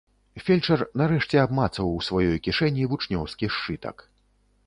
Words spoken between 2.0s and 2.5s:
сваёй